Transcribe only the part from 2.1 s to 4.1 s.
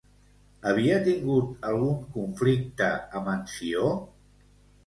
conflicte amb en Ció?